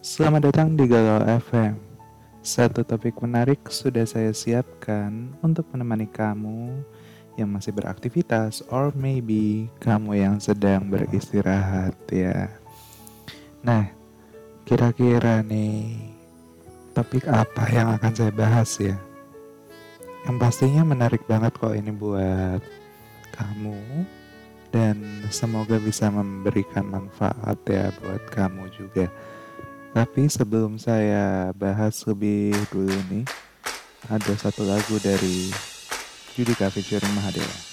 Selamat 0.00 0.48
datang 0.48 0.80
di 0.80 0.88
Galau 0.88 1.20
FM. 1.28 1.76
Satu 2.40 2.80
topik 2.80 3.20
menarik 3.20 3.68
sudah 3.68 4.08
saya 4.08 4.32
siapkan 4.32 5.36
untuk 5.44 5.68
menemani 5.76 6.08
kamu 6.08 6.80
yang 7.36 7.52
masih 7.52 7.76
beraktivitas 7.76 8.64
or 8.72 8.96
maybe 8.96 9.68
kamu 9.76 10.24
yang 10.24 10.40
sedang 10.40 10.88
beristirahat 10.88 11.92
ya. 12.08 12.48
Nah, 13.60 13.92
kira-kira 14.64 15.44
nih 15.44 16.00
topik 16.96 17.28
apa 17.28 17.68
yang 17.68 17.92
akan 17.92 18.12
saya 18.16 18.32
bahas 18.32 18.72
ya? 18.80 18.96
Yang 20.24 20.36
pastinya 20.40 20.80
menarik 20.80 21.28
banget 21.28 21.52
kok 21.60 21.76
ini 21.76 21.92
buat 21.92 22.64
kamu 23.36 23.76
dan 24.72 24.96
semoga 25.28 25.76
bisa 25.76 26.08
memberikan 26.08 26.88
manfaat 26.88 27.60
ya 27.68 27.92
buat 28.00 28.24
kamu 28.32 28.64
juga. 28.72 29.12
Tapi 29.90 30.30
sebelum 30.30 30.78
saya 30.78 31.50
bahas 31.58 32.06
lebih 32.06 32.54
dulu 32.70 32.94
nih, 33.10 33.26
ada 34.06 34.32
satu 34.38 34.62
lagu 34.62 35.02
dari 35.02 35.50
Judika 36.38 36.70
featuring 36.70 37.10
Mahadeva. 37.10 37.69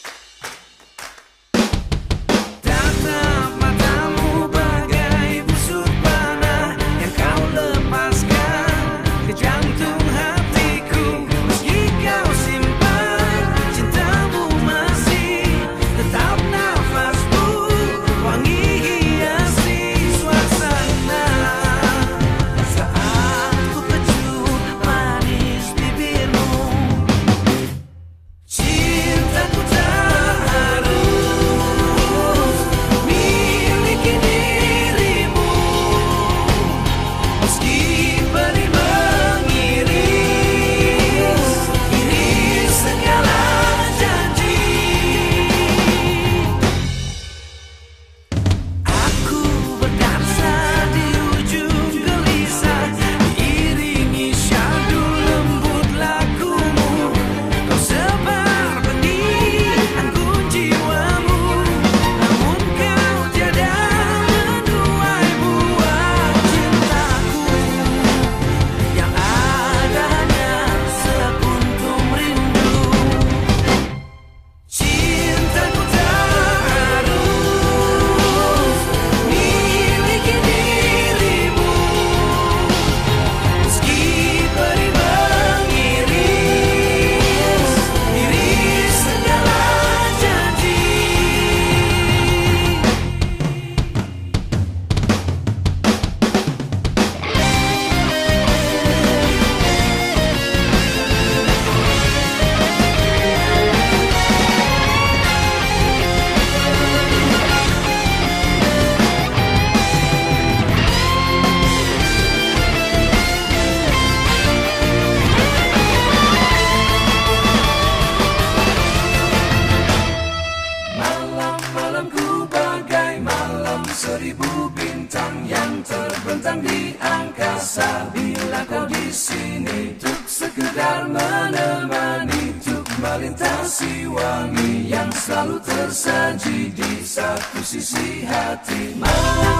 Selalu 135.38 135.62
tersaji 135.62 136.74
di 136.74 136.92
satu 137.06 137.62
sisi 137.62 138.26
hati. 138.26 138.98
Malam 138.98 139.57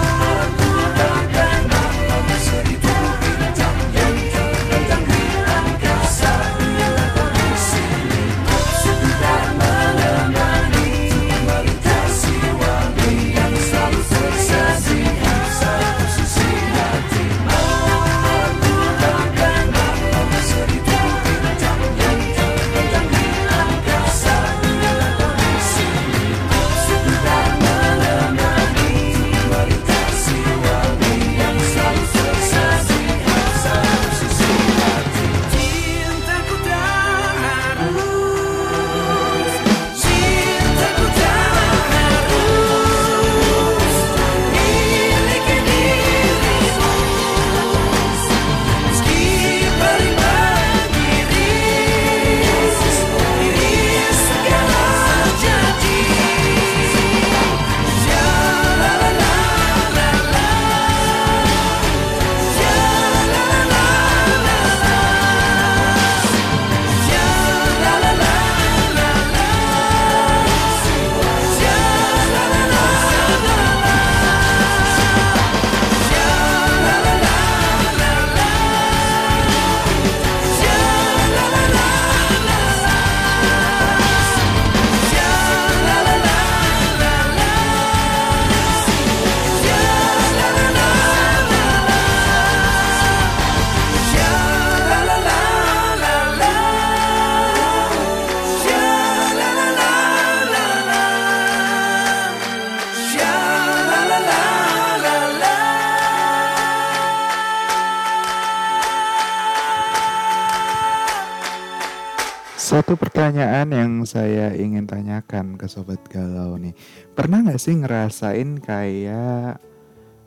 saya 114.18 114.50
ingin 114.58 114.82
tanyakan 114.82 115.54
ke 115.54 115.70
sobat 115.70 116.02
galau 116.10 116.58
nih, 116.58 116.74
pernah 117.14 117.38
nggak 117.38 117.62
sih 117.62 117.78
ngerasain 117.78 118.58
kayak 118.58 119.62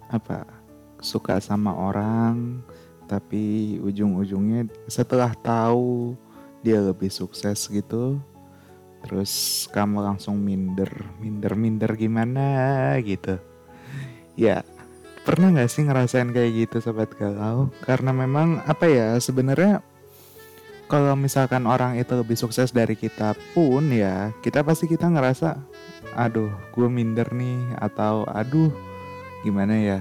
apa 0.08 0.48
suka 1.04 1.44
sama 1.44 1.76
orang 1.76 2.64
tapi 3.12 3.76
ujung-ujungnya 3.84 4.72
setelah 4.88 5.36
tahu 5.44 6.16
dia 6.64 6.80
lebih 6.80 7.12
sukses 7.12 7.68
gitu 7.68 8.16
terus 9.04 9.68
kamu 9.76 10.00
langsung 10.00 10.40
minder 10.40 10.88
minder 11.20 11.52
minder 11.60 11.92
gimana 12.00 12.96
gitu? 13.04 13.44
Ya 14.40 14.64
pernah 15.28 15.52
nggak 15.52 15.68
sih 15.68 15.84
ngerasain 15.84 16.32
kayak 16.32 16.52
gitu 16.64 16.80
sobat 16.80 17.12
galau? 17.20 17.68
Karena 17.84 18.16
memang 18.16 18.64
apa 18.64 18.88
ya 18.88 19.20
sebenarnya 19.20 19.84
kalau 20.92 21.16
misalkan 21.16 21.64
orang 21.64 21.96
itu 21.96 22.12
lebih 22.20 22.36
sukses 22.36 22.76
dari 22.76 23.00
kita 23.00 23.32
pun 23.56 23.88
ya 23.88 24.36
kita 24.44 24.60
pasti 24.60 24.92
kita 24.92 25.08
ngerasa 25.08 25.56
aduh 26.20 26.52
gue 26.76 26.88
minder 26.92 27.32
nih 27.32 27.80
atau 27.80 28.28
aduh 28.28 28.76
gimana 29.48 29.72
ya 29.80 30.00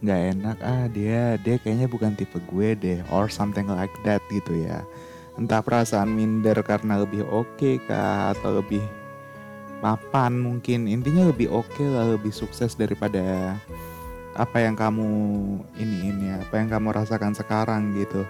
nggak 0.00 0.20
enak 0.32 0.58
ah 0.64 0.88
dia 0.88 1.36
dia 1.44 1.60
kayaknya 1.60 1.92
bukan 1.92 2.16
tipe 2.16 2.40
gue 2.48 2.72
deh 2.72 3.00
or 3.12 3.28
something 3.28 3.68
like 3.68 3.92
that 4.00 4.24
gitu 4.32 4.64
ya. 4.64 4.80
Entah 5.36 5.60
perasaan 5.60 6.08
minder 6.08 6.56
karena 6.64 7.04
lebih 7.04 7.26
oke 7.28 7.84
kah 7.84 8.32
atau 8.32 8.64
lebih 8.64 8.84
mapan 9.84 10.40
mungkin. 10.40 10.88
Intinya 10.88 11.28
lebih 11.28 11.52
oke 11.52 11.84
lah 11.84 12.16
lebih 12.16 12.32
sukses 12.32 12.76
daripada 12.76 13.56
apa 14.36 14.56
yang 14.60 14.76
kamu 14.76 15.08
ini 15.78 16.10
ini 16.10 16.26
apa 16.36 16.58
yang 16.58 16.68
kamu 16.68 16.90
rasakan 16.90 17.32
sekarang 17.38 17.94
gitu 17.94 18.26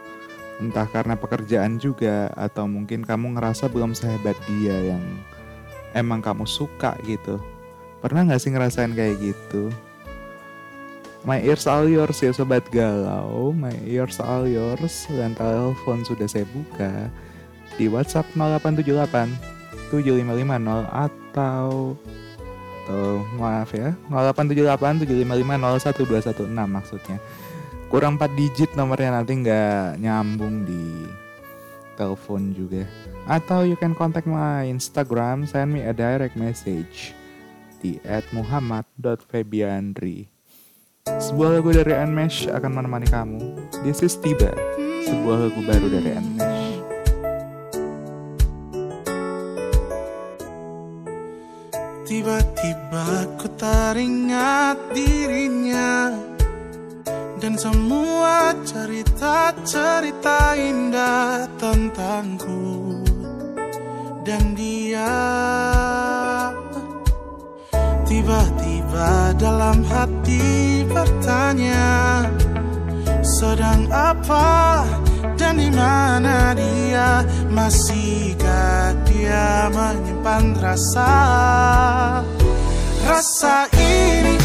entah 0.62 0.86
karena 0.86 1.18
pekerjaan 1.18 1.82
juga 1.82 2.30
atau 2.38 2.70
mungkin 2.70 3.02
kamu 3.02 3.38
ngerasa 3.38 3.66
belum 3.66 3.96
sehebat 3.96 4.38
dia 4.46 4.94
yang 4.94 5.02
emang 5.94 6.22
kamu 6.22 6.46
suka 6.46 6.94
gitu. 7.06 7.42
Pernah 8.04 8.28
nggak 8.28 8.42
sih 8.42 8.52
ngerasain 8.52 8.92
kayak 8.92 9.16
gitu? 9.22 9.72
My 11.24 11.40
ears 11.40 11.64
all 11.64 11.88
yours 11.88 12.20
ya 12.20 12.36
sobat 12.36 12.68
galau. 12.68 13.48
My 13.56 13.72
ears 13.88 14.20
all 14.20 14.44
yours. 14.44 15.08
Dan 15.08 15.32
telepon 15.32 16.04
sudah 16.04 16.28
saya 16.28 16.44
buka 16.52 17.08
Di 17.80 17.88
whatsapp 17.88 18.28
0878 18.36 19.88
7550 19.88 20.84
Atau 20.92 21.96
Atau 22.84 23.24
maaf 23.40 23.72
ya 23.72 23.96
0878 24.12 25.08
7550 25.08 26.44
1216 26.44 26.76
maksudnya 26.76 27.16
kurang 27.94 28.18
4 28.18 28.26
digit 28.34 28.74
nomornya 28.74 29.22
nanti 29.22 29.38
nggak 29.38 30.02
nyambung 30.02 30.66
di 30.66 31.06
telepon 31.94 32.50
juga. 32.50 32.82
Atau 33.30 33.62
you 33.70 33.78
can 33.78 33.94
contact 33.94 34.26
my 34.26 34.66
Instagram 34.66 35.46
send 35.46 35.70
me 35.70 35.86
a 35.86 35.94
direct 35.94 36.34
message 36.34 37.14
di 37.78 38.02
@muhammad.febiandri 38.34 40.26
sebuah 41.06 41.62
lagu 41.62 41.70
dari 41.70 41.94
Nmesh 41.94 42.50
akan 42.50 42.82
menemani 42.82 43.06
kamu. 43.06 43.70
This 43.86 44.02
is 44.02 44.18
Tiba 44.18 44.50
sebuah 45.06 45.46
lagu 45.46 45.62
baru 45.62 45.86
dari 45.86 46.18
Nmesh 46.18 46.66
Tiba-tiba 52.10 53.06
ku 53.38 53.46
teringat 53.54 54.82
dirinya 54.90 56.10
Dan 57.44 57.60
semua 57.60 58.56
cerita-cerita 58.64 60.56
indah 60.56 61.44
tentangku. 61.60 63.04
Dan 64.24 64.56
dia 64.56 65.12
Tiba-tiba 68.08 69.36
dalam 69.36 69.84
hati 69.84 70.88
bertanya 70.88 72.24
Sedang 73.20 73.92
apa? 73.92 74.88
Dan 75.36 75.60
di 75.60 75.68
mana 75.68 76.56
dia? 76.56 77.28
Masihkah 77.52 78.96
dia 79.04 79.68
menyimpan 79.68 80.56
rasa? 80.64 81.12
Rasa 83.04 83.68
ini 83.76 84.40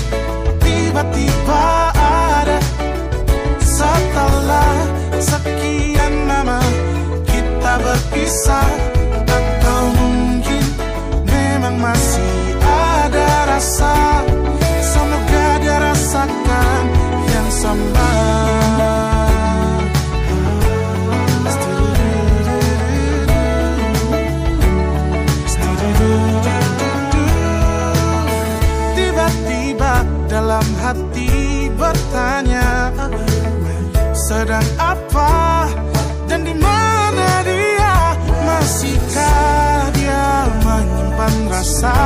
tiba-tiba 0.59 1.88
Sekian 5.19 6.25
lama 6.25 6.57
kita 7.27 7.73
berpisah. 7.83 8.69
Atau 9.29 9.81
mungkin 9.93 10.65
memang 11.27 11.75
masih 11.77 12.57
ada 12.63 13.29
rasa. 13.53 14.25
Semoga 14.81 15.45
dia 15.61 15.77
rasakan 15.77 16.83
yang 17.29 17.49
sama. 17.53 18.11
Tiba-tiba 28.95 29.93
dalam 30.31 30.67
hati 30.79 31.67
bertanya 31.75 32.58
Sedang 34.29 34.69
apa 34.77 35.65
dan 36.29 36.45
di 36.45 36.53
mana 36.53 37.41
dia? 37.41 38.13
Masihkah 38.45 39.89
dia 39.97 40.45
menyimpan 40.61 41.33
rasa 41.49 41.97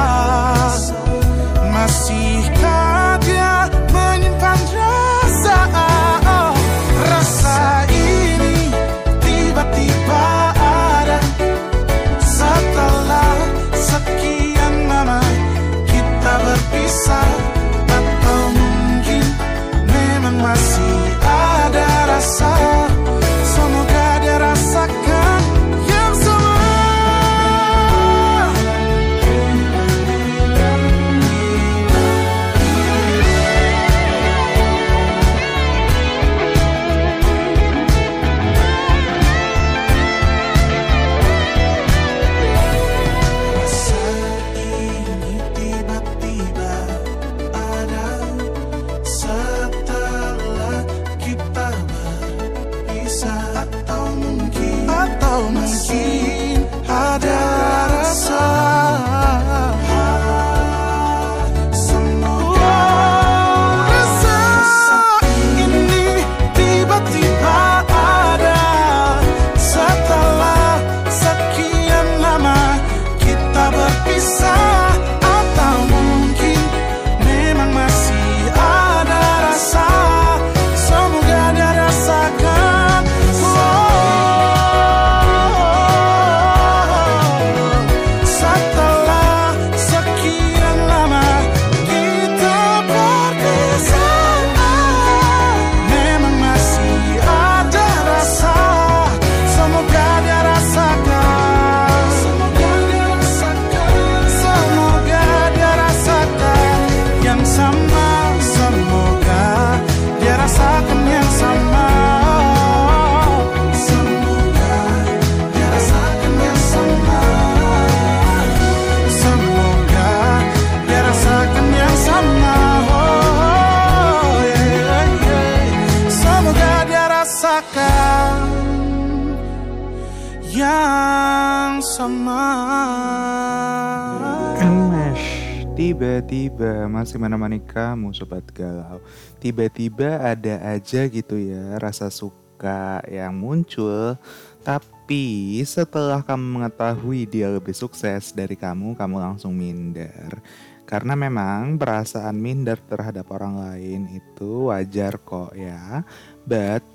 tiba-tiba 136.23 136.87
masih 136.87 137.19
menemani 137.19 137.59
kamu 137.59 138.15
sobat 138.15 138.47
galau. 138.55 139.03
Tiba-tiba 139.43 140.23
ada 140.23 140.55
aja 140.71 141.03
gitu 141.11 141.35
ya 141.35 141.75
rasa 141.83 142.07
suka 142.07 143.03
yang 143.11 143.35
muncul. 143.35 144.15
Tapi 144.63 145.59
setelah 145.67 146.23
kamu 146.23 146.63
mengetahui 146.63 147.27
dia 147.27 147.51
lebih 147.51 147.75
sukses 147.75 148.31
dari 148.31 148.55
kamu, 148.55 148.95
kamu 148.95 149.19
langsung 149.19 149.51
minder. 149.51 150.39
Karena 150.87 151.11
memang 151.19 151.75
perasaan 151.75 152.39
minder 152.39 152.79
terhadap 152.79 153.27
orang 153.27 153.59
lain 153.59 154.07
itu 154.15 154.71
wajar 154.71 155.19
kok 155.19 155.51
ya. 155.59 156.07
But 156.47 156.87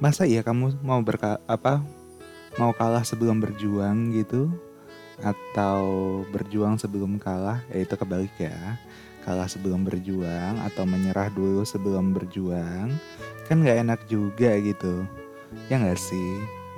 masa 0.00 0.24
iya 0.24 0.40
kamu 0.40 0.80
mau 0.80 1.04
berka 1.04 1.36
apa 1.44 1.84
mau 2.56 2.72
kalah 2.72 3.04
sebelum 3.04 3.44
berjuang 3.44 4.16
gitu? 4.16 4.67
Atau 5.22 5.82
berjuang 6.30 6.78
sebelum 6.78 7.18
kalah, 7.18 7.62
yaitu 7.72 7.94
kebalik 7.98 8.32
ya. 8.38 8.78
Kalah 9.26 9.50
sebelum 9.50 9.84
berjuang 9.84 10.56
atau 10.64 10.88
menyerah 10.88 11.28
dulu 11.28 11.66
sebelum 11.66 12.16
berjuang, 12.16 12.96
kan 13.44 13.56
nggak 13.60 13.84
enak 13.84 14.00
juga 14.08 14.56
gitu. 14.62 15.04
Ya 15.68 15.76
nggak 15.76 16.00
sih? 16.00 16.30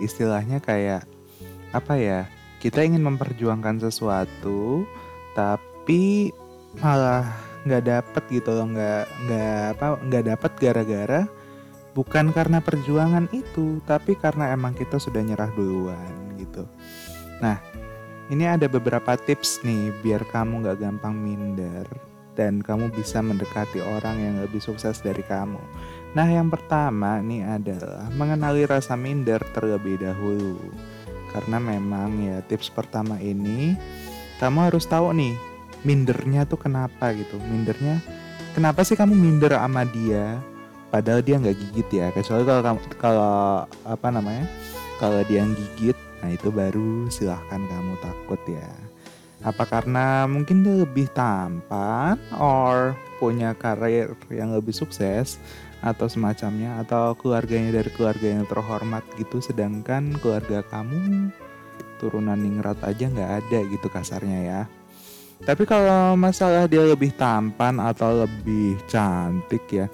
Istilahnya 0.02 0.58
kayak 0.58 1.06
apa 1.70 1.94
ya? 2.00 2.20
Kita 2.58 2.82
ingin 2.84 3.06
memperjuangkan 3.06 3.80
sesuatu, 3.80 4.84
tapi 5.36 6.34
malah 6.82 7.28
nggak 7.64 7.84
dapet 7.86 8.22
gitu 8.32 8.50
loh, 8.56 8.66
nggak 8.72 9.04
nggak 9.28 9.62
apa 9.76 9.86
nggak 10.00 10.24
dapet 10.32 10.52
gara-gara 10.58 11.22
bukan 11.94 12.30
karena 12.30 12.62
perjuangan 12.62 13.26
itu, 13.34 13.82
tapi 13.84 14.14
karena 14.14 14.54
emang 14.54 14.74
kita 14.74 14.96
sudah 14.96 15.20
nyerah 15.22 15.50
duluan 15.54 16.38
gitu. 16.38 16.64
Nah, 17.42 17.58
ini 18.30 18.46
ada 18.46 18.70
beberapa 18.70 19.18
tips 19.18 19.66
nih 19.66 19.90
biar 20.06 20.22
kamu 20.30 20.62
gak 20.62 20.78
gampang 20.78 21.18
minder 21.18 21.82
dan 22.38 22.62
kamu 22.62 22.94
bisa 22.94 23.18
mendekati 23.20 23.82
orang 23.82 24.16
yang 24.16 24.34
lebih 24.38 24.62
sukses 24.62 25.02
dari 25.02 25.20
kamu. 25.26 25.58
Nah 26.14 26.26
yang 26.30 26.46
pertama 26.48 27.18
nih 27.20 27.42
adalah 27.42 28.06
mengenali 28.14 28.64
rasa 28.64 28.94
minder 28.94 29.42
terlebih 29.50 29.98
dahulu. 29.98 30.56
Karena 31.30 31.58
memang 31.62 32.22
ya 32.22 32.38
tips 32.46 32.70
pertama 32.70 33.18
ini 33.18 33.74
kamu 34.38 34.72
harus 34.72 34.86
tahu 34.86 35.10
nih 35.14 35.34
mindernya 35.82 36.46
tuh 36.46 36.58
kenapa 36.58 37.10
gitu. 37.12 37.34
Mindernya 37.50 37.98
kenapa 38.54 38.86
sih 38.86 38.94
kamu 38.94 39.14
minder 39.14 39.58
sama 39.58 39.82
dia? 39.90 40.38
Padahal 40.90 41.22
dia 41.22 41.38
nggak 41.38 41.54
gigit 41.54 41.88
ya. 41.98 42.06
Kecuali 42.14 42.42
kalau 42.46 42.62
kalau 42.98 43.34
apa 43.86 44.08
namanya? 44.10 44.46
Kalau 44.98 45.22
dia 45.26 45.42
yang 45.42 45.54
gigit 45.54 45.98
Nah 46.20 46.30
itu 46.32 46.48
baru 46.52 47.08
silahkan 47.08 47.60
kamu 47.60 47.94
takut 48.00 48.40
ya. 48.48 48.70
Apa 49.40 49.64
karena 49.64 50.28
mungkin 50.28 50.60
dia 50.60 50.84
lebih 50.84 51.08
tampan 51.16 52.20
or 52.36 52.92
punya 53.16 53.56
karir 53.56 54.12
yang 54.28 54.52
lebih 54.52 54.76
sukses 54.76 55.40
atau 55.80 56.12
semacamnya 56.12 56.76
atau 56.84 57.16
keluarganya 57.16 57.80
dari 57.80 57.88
keluarga 57.96 58.28
yang 58.36 58.44
terhormat 58.44 59.00
gitu 59.16 59.40
sedangkan 59.40 60.12
keluarga 60.20 60.60
kamu 60.68 61.32
turunan 61.96 62.36
ningrat 62.36 62.76
aja 62.84 63.08
nggak 63.08 63.32
ada 63.44 63.58
gitu 63.68 63.86
kasarnya 63.88 64.40
ya. 64.44 64.60
Tapi 65.40 65.64
kalau 65.64 66.20
masalah 66.20 66.68
dia 66.68 66.84
lebih 66.84 67.16
tampan 67.16 67.80
atau 67.80 68.28
lebih 68.28 68.76
cantik 68.84 69.64
ya, 69.72 69.88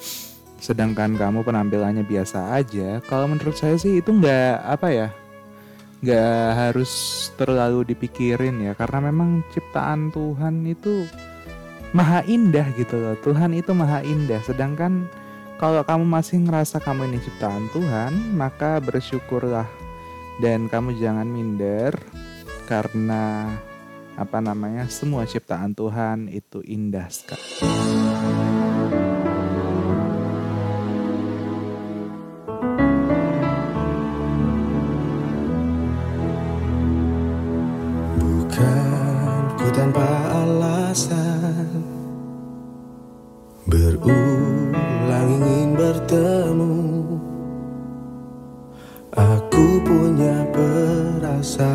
sedangkan 0.59 1.15
kamu 1.15 1.47
penampilannya 1.47 2.03
biasa 2.03 2.51
aja, 2.51 2.99
kalau 3.07 3.31
menurut 3.31 3.55
saya 3.55 3.79
sih 3.79 4.03
itu 4.03 4.11
nggak 4.11 4.67
apa 4.67 4.91
ya, 4.91 5.09
nggak 6.07 6.51
harus 6.55 6.93
terlalu 7.35 7.83
dipikirin 7.83 8.63
ya 8.63 8.79
karena 8.79 9.11
memang 9.11 9.43
ciptaan 9.51 10.15
Tuhan 10.15 10.63
itu 10.63 11.03
maha 11.91 12.23
indah 12.31 12.71
gitu 12.79 12.95
loh. 12.95 13.19
Tuhan 13.27 13.51
itu 13.59 13.75
maha 13.75 14.07
indah. 14.07 14.39
Sedangkan 14.47 15.11
kalau 15.59 15.83
kamu 15.83 16.07
masih 16.07 16.47
ngerasa 16.47 16.79
kamu 16.79 17.11
ini 17.11 17.19
ciptaan 17.27 17.67
Tuhan 17.75 18.39
maka 18.39 18.79
bersyukurlah. 18.79 19.67
Dan 20.39 20.71
kamu 20.71 20.95
jangan 20.95 21.27
minder 21.27 21.97
karena 22.71 23.51
apa 24.15 24.39
namanya 24.39 24.87
semua 24.87 25.27
ciptaan 25.27 25.75
Tuhan 25.75 26.31
itu 26.31 26.63
indah 26.63 27.11
sekali. 27.11 28.56
Tanpa 39.87 40.11
alasan. 40.35 41.79
Berulang 43.71 45.31
ingin 45.31 45.79
bertemu. 45.79 46.75
Aku 49.15 49.79
punya 49.87 50.43
perasaan. 50.51 51.71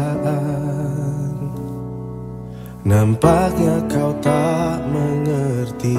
Nampaknya 2.84 3.80
kau 3.88 4.12
tak 4.20 4.84
mengerti. 4.91 5.96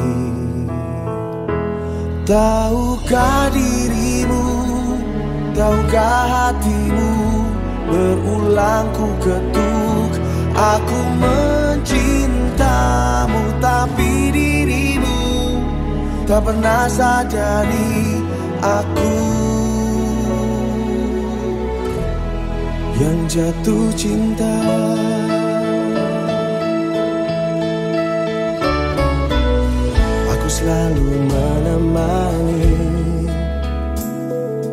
Tahukah 2.28 3.48
dirimu 3.50 4.44
Tahukah 5.56 6.20
hatimu? 6.28 7.12
Berulang 7.90 8.86
ku 8.94 9.10
ketuk 9.18 10.22
Aku 10.54 11.00
mencintamu 12.82 13.42
Tapi 13.62 14.10
dirimu 14.32 15.20
Tak 16.26 16.40
pernah 16.42 16.84
sadari 16.90 18.22
Aku. 18.62 19.18
Yang 23.02 23.18
jatuh 23.34 23.90
cinta. 23.98 24.54
Aku 30.30 30.46
selalu 30.46 31.26
menemani 31.26 32.70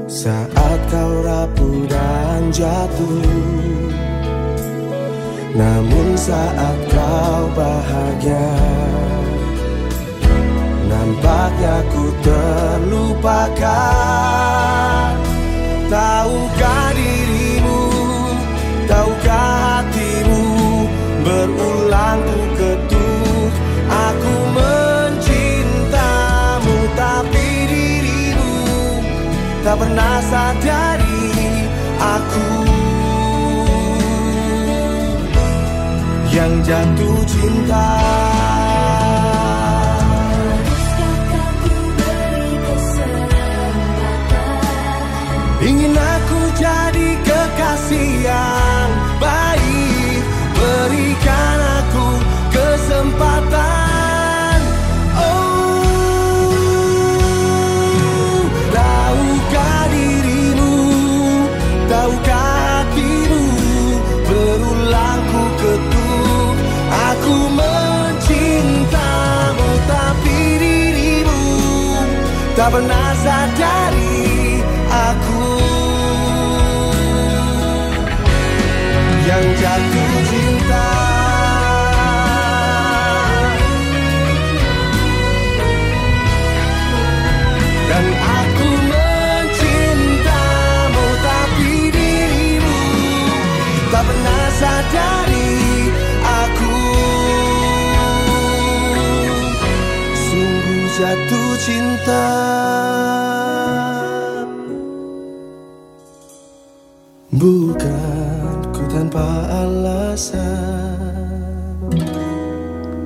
Saat 0.05 0.79
kau 0.93 1.13
rapuh 1.25 1.89
dan 1.89 2.53
jatuh 2.53 3.25
Namun 5.59 6.15
saat 6.15 6.77
kau 6.87 7.51
bahagia 7.51 8.55
Nampaknya 10.87 11.83
ku 11.91 12.15
terlupakan. 12.23 13.59
Tahukah 15.91 16.95
dirimu 16.95 17.91
Tahukah 18.87 19.83
hatimu 19.83 20.47
Berulang 21.27 22.23
ku 22.23 22.39
ketuk. 22.55 23.51
Aku 23.91 24.31
mencintamu 24.55 25.67
Tapi 26.95 27.67
dirimu 27.67 28.55
Tak 29.67 29.75
pernah 29.75 30.23
sadari 30.23 31.08
jatuh 36.69 37.19
cinta. 37.25 37.87
Ingin 45.65 45.97
aku 45.97 46.39
jadi 46.61 47.09
kekasih 47.25 48.09
Tak 72.71 73.08
cinta. 101.59 102.23
Bukan 107.35 108.55
ku 108.71 108.83
tanpa 108.87 109.27
alasan. 109.67 110.95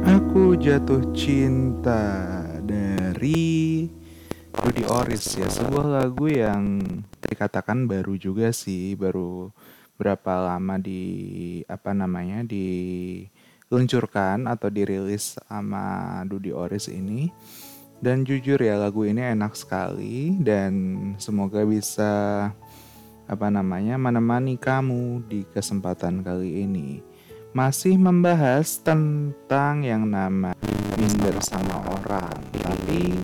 Aku 0.06 0.54
jatuh 0.62 1.02
cinta 1.18 2.30
dari 2.62 3.90
Rudy 4.54 4.86
Oris 4.86 5.34
ya 5.34 5.50
sebuah 5.50 5.90
lagu 5.90 6.30
yang 6.30 6.86
dikatakan 7.26 7.90
baru 7.90 8.22
juga 8.22 8.54
sih 8.54 8.94
baru 8.94 9.50
berapa 9.98 10.54
lama 10.54 10.78
di 10.78 11.02
apa 11.66 11.98
namanya 11.98 12.46
diluncurkan 12.46 14.46
atau 14.46 14.70
dirilis 14.70 15.42
sama 15.42 16.22
Rudy 16.30 16.54
Oris 16.54 16.86
ini 16.90 17.30
dan 18.04 18.28
jujur 18.28 18.60
ya 18.60 18.76
lagu 18.76 19.08
ini 19.08 19.24
enak 19.24 19.56
sekali 19.56 20.36
dan 20.44 20.76
semoga 21.16 21.64
bisa 21.64 22.52
apa 23.24 23.48
namanya 23.48 23.96
menemani 23.96 24.60
kamu 24.60 25.24
di 25.32 25.48
kesempatan 25.48 26.20
kali 26.20 26.68
ini. 26.68 27.00
Masih 27.56 27.96
membahas 27.96 28.84
tentang 28.84 29.88
yang 29.88 30.04
nama 30.04 30.52
minder 31.00 31.40
sama 31.40 31.80
orang 31.96 32.44
tapi 32.60 33.16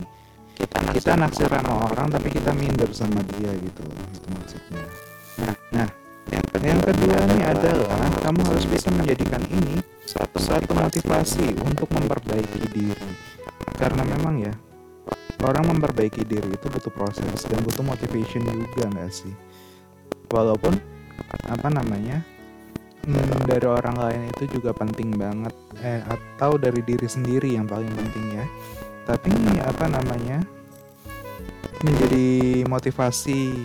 kita 0.56 0.80
kita 0.96 1.12
naksir 1.20 1.52
sama 1.52 1.92
orang 1.92 2.08
tapi 2.08 2.32
kita 2.32 2.56
minder 2.56 2.88
sama 2.96 3.20
dia 3.36 3.52
gitu 3.60 3.84
itu 3.84 4.28
maksudnya. 4.32 4.86
Nah, 5.44 5.56
nah 5.76 5.90
yang 6.32 6.46
kedua, 6.56 6.68
yang 6.72 6.82
kedua 6.88 7.18
ini 7.36 7.42
adalah 7.44 8.00
kamu 8.24 8.40
harus 8.48 8.64
bisa 8.64 8.88
menjadikan 8.96 9.44
ini 9.52 9.84
satu 10.08 10.40
satu 10.40 10.72
motivasi 10.72 11.52
untuk 11.68 11.92
memperbaiki 11.92 12.64
diri. 12.72 13.12
Karena 13.76 14.04
memang 14.04 14.36
ya 14.44 14.52
orang 15.44 15.72
memperbaiki 15.72 16.28
diri 16.28 16.52
itu 16.52 16.68
butuh 16.68 16.92
proses 16.92 17.48
dan 17.48 17.60
butuh 17.64 17.84
motivation 17.84 18.44
juga 18.44 18.92
nggak 18.92 19.12
sih? 19.12 19.34
Walaupun 20.30 20.76
apa 21.48 21.68
namanya 21.72 22.22
hmm, 23.08 23.48
dari 23.48 23.68
orang 23.68 23.98
lain 23.98 24.22
itu 24.36 24.60
juga 24.60 24.76
penting 24.76 25.16
banget 25.16 25.54
eh 25.84 26.04
atau 26.04 26.60
dari 26.60 26.84
diri 26.84 27.08
sendiri 27.08 27.56
yang 27.56 27.66
paling 27.66 27.90
penting 27.92 28.26
ya. 28.36 28.46
Tapi 29.08 29.32
apa 29.66 29.90
namanya 29.90 30.44
menjadi 31.82 32.28
motivasi 32.68 33.56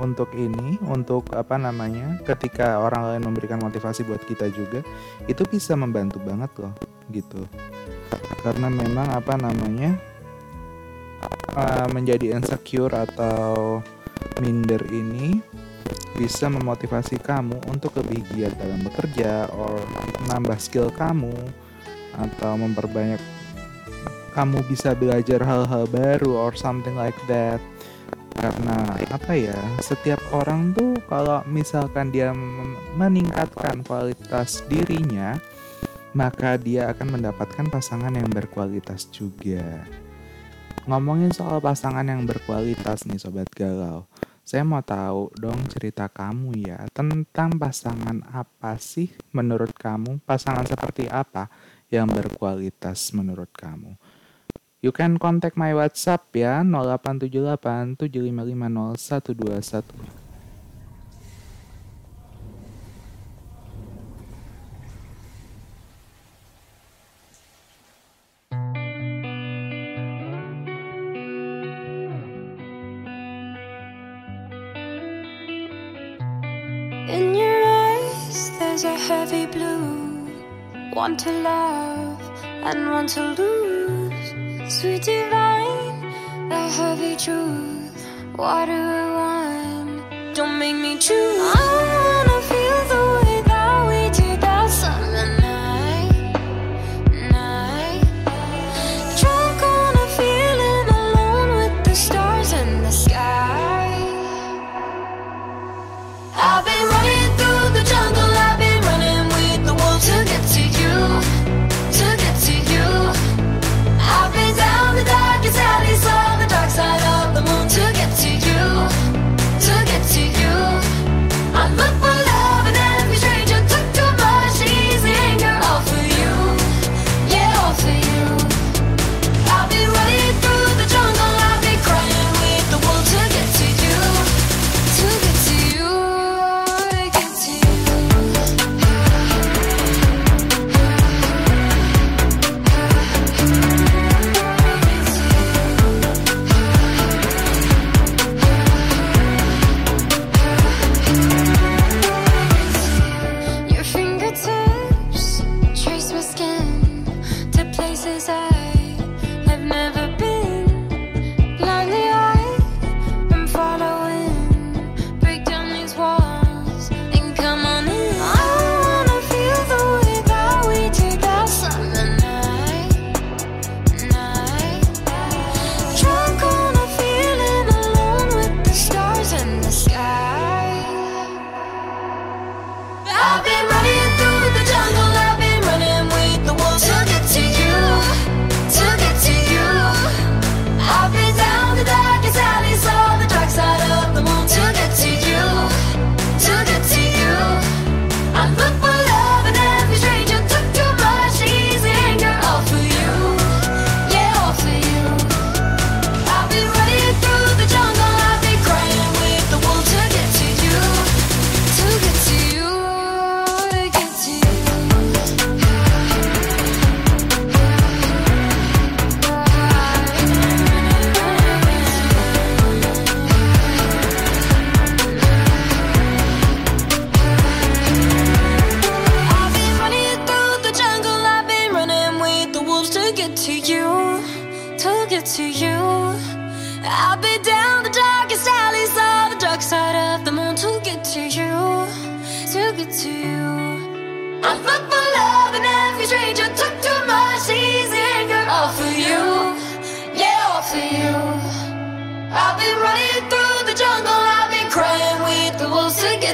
untuk 0.00 0.32
ini 0.32 0.80
untuk 0.88 1.28
apa 1.36 1.60
namanya 1.60 2.16
ketika 2.24 2.80
orang 2.80 3.12
lain 3.12 3.22
memberikan 3.28 3.60
motivasi 3.60 4.08
buat 4.08 4.24
kita 4.24 4.48
juga 4.48 4.80
itu 5.28 5.44
bisa 5.44 5.76
membantu 5.76 6.16
banget 6.24 6.50
loh 6.56 6.74
gitu. 7.12 7.44
Karena 8.40 8.72
memang 8.72 9.12
apa 9.12 9.36
namanya 9.36 10.00
uh, 11.56 11.86
menjadi 11.90 12.36
insecure 12.36 12.92
atau 12.92 13.80
minder 14.40 14.80
ini 14.92 15.40
bisa 16.16 16.52
memotivasi 16.52 17.16
kamu 17.22 17.56
untuk 17.70 17.96
lebih 18.02 18.20
giat 18.34 18.52
dalam 18.60 18.84
bekerja 18.84 19.48
or 19.56 19.80
menambah 20.26 20.58
skill 20.60 20.92
kamu 20.92 21.32
atau 22.18 22.52
memperbanyak 22.60 23.20
kamu 24.36 24.62
bisa 24.68 24.94
belajar 24.94 25.42
hal-hal 25.42 25.88
baru 25.90 26.30
or 26.36 26.52
something 26.54 26.94
like 26.94 27.16
that. 27.26 27.58
Karena 28.36 28.96
apa 29.10 29.32
ya 29.36 29.58
setiap 29.84 30.20
orang 30.32 30.72
tuh 30.72 30.96
kalau 31.10 31.44
misalkan 31.50 32.08
dia 32.08 32.32
meningkatkan 32.96 33.84
kualitas 33.84 34.64
dirinya 34.70 35.36
maka 36.16 36.56
dia 36.58 36.90
akan 36.90 37.20
mendapatkan 37.20 37.68
pasangan 37.68 38.16
yang 38.16 38.26
berkualitas 38.32 39.06
juga 39.12 39.84
ngomongin 40.90 41.30
soal 41.30 41.62
pasangan 41.62 42.02
yang 42.02 42.26
berkualitas 42.26 43.06
nih 43.06 43.22
sobat 43.22 43.46
galau. 43.54 44.10
Saya 44.42 44.66
mau 44.66 44.82
tahu 44.82 45.30
dong 45.38 45.62
cerita 45.70 46.10
kamu 46.10 46.66
ya 46.66 46.82
tentang 46.90 47.54
pasangan 47.54 48.26
apa 48.26 48.74
sih 48.82 49.06
menurut 49.30 49.70
kamu? 49.70 50.18
Pasangan 50.26 50.66
seperti 50.66 51.06
apa 51.06 51.46
yang 51.94 52.10
berkualitas 52.10 53.14
menurut 53.14 53.54
kamu? 53.54 53.94
You 54.82 54.90
can 54.90 55.22
contact 55.22 55.54
my 55.54 55.70
WhatsApp 55.78 56.26
ya 56.34 56.66
0878 56.66 58.10
121. 58.10 60.19
In 77.10 77.34
your 77.34 77.64
eyes, 77.64 78.52
there's 78.60 78.84
a 78.84 78.96
heavy 78.96 79.44
blue. 79.44 80.30
One 80.92 81.16
to 81.16 81.32
love 81.42 82.20
and 82.62 82.88
one 82.88 83.08
to 83.08 83.34
lose. 83.34 84.72
Sweet 84.72 85.02
divine, 85.02 86.02
the 86.48 86.68
heavy 86.78 87.16
truth. 87.16 88.06
What 88.36 88.66
do 88.66 88.72
I 88.72 89.06
want? 89.18 90.36
Don't 90.36 90.56
make 90.60 90.76
me 90.76 90.98
choose. 90.98 91.40
I 91.56 92.09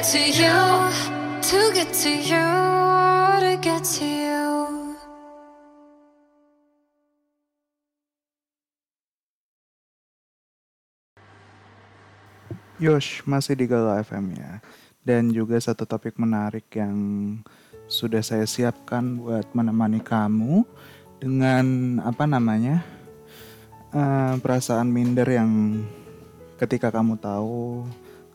to 0.06 0.22
get 0.22 0.30
to 0.30 0.38
you, 0.38 0.58
to 1.42 1.60
get 1.74 1.90
to 1.90 2.12
you, 2.14 2.46
to 3.42 3.52
get 3.58 3.82
to 3.82 4.06
you. 4.06 4.46
Yosh, 12.78 13.26
masih 13.26 13.58
di 13.58 13.66
Galau 13.66 13.98
FM 13.98 14.38
ya. 14.38 14.62
Dan 15.02 15.34
juga 15.34 15.58
satu 15.58 15.82
topik 15.82 16.14
menarik 16.22 16.70
yang 16.78 16.94
sudah 17.90 18.22
saya 18.22 18.46
siapkan 18.46 19.18
buat 19.18 19.50
menemani 19.58 19.98
kamu 19.98 20.62
dengan 21.18 21.98
apa 22.06 22.30
namanya 22.30 22.78
eh, 23.90 24.38
perasaan 24.38 24.86
minder 24.86 25.26
yang 25.26 25.82
ketika 26.62 26.94
kamu 26.94 27.18
tahu 27.18 27.82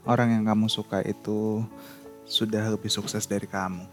orang 0.06 0.40
yang 0.40 0.44
kamu 0.48 0.68
suka 0.68 1.02
itu 1.06 1.66
sudah 2.26 2.72
lebih 2.72 2.90
sukses 2.90 3.28
dari 3.28 3.46
kamu. 3.46 3.86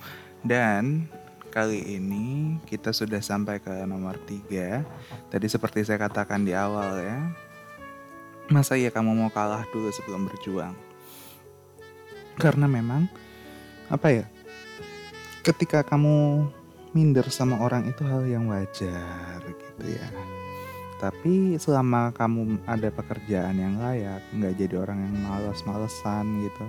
Dan 0.45 1.11
kali 1.51 1.99
ini 1.99 2.57
kita 2.69 2.95
sudah 2.95 3.19
sampai 3.19 3.59
ke 3.59 3.73
nomor 3.85 4.15
tiga. 4.29 4.87
Tadi 5.33 5.47
seperti 5.51 5.83
saya 5.83 5.99
katakan 5.99 6.47
di 6.47 6.55
awal 6.55 7.03
ya, 7.03 7.19
masa 8.49 8.79
iya 8.79 8.95
kamu 8.95 9.13
mau 9.17 9.31
kalah 9.33 9.67
dulu 9.75 9.91
sebelum 9.91 10.31
berjuang? 10.31 10.75
Karena 12.39 12.71
memang 12.71 13.11
apa 13.91 14.15
ya? 14.15 14.27
Ketika 15.43 15.83
kamu 15.83 16.47
minder 16.93 17.27
sama 17.29 17.59
orang 17.61 17.89
itu 17.89 18.05
hal 18.07 18.25
yang 18.25 18.47
wajar 18.49 19.43
gitu 19.45 19.85
ya. 19.99 20.38
Tapi 20.99 21.55
selama 21.63 22.11
kamu 22.11 22.63
ada 22.67 22.91
pekerjaan 22.91 23.55
yang 23.55 23.79
layak, 23.79 24.19
nggak 24.35 24.55
jadi 24.59 24.75
orang 24.83 24.99
yang 24.99 25.17
malas-malesan 25.31 26.27
gitu, 26.43 26.67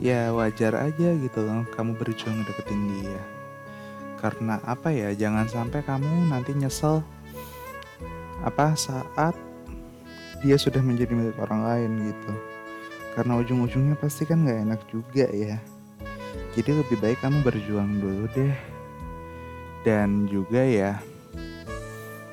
ya 0.00 0.32
wajar 0.32 0.72
aja 0.88 1.08
gitu 1.20 1.44
loh 1.44 1.68
kamu 1.76 2.00
berjuang 2.00 2.40
deketin 2.48 2.80
dia. 2.96 3.22
Karena 4.16 4.56
apa 4.64 4.88
ya? 4.88 5.12
Jangan 5.12 5.48
sampai 5.52 5.84
kamu 5.84 6.32
nanti 6.32 6.56
nyesel 6.56 7.04
apa 8.40 8.72
saat 8.72 9.36
dia 10.40 10.56
sudah 10.56 10.80
menjadi 10.80 11.12
milik 11.12 11.36
orang 11.36 11.60
lain 11.60 11.92
gitu 12.08 12.32
karena 13.12 13.36
ujung-ujungnya 13.36 14.00
pasti 14.00 14.24
kan 14.24 14.40
nggak 14.40 14.60
enak 14.64 14.80
juga 14.88 15.28
ya 15.28 15.60
jadi 16.56 16.80
lebih 16.80 16.96
baik 17.04 17.20
kamu 17.20 17.44
berjuang 17.44 18.00
dulu 18.00 18.24
deh 18.32 18.56
dan 19.84 20.24
juga 20.24 20.64
ya 20.64 20.96